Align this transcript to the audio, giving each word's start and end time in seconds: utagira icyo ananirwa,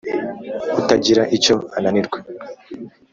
utagira 0.79 1.23
icyo 1.37 1.55
ananirwa, 1.77 2.17